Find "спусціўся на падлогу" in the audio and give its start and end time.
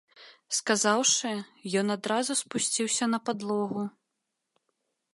2.41-3.89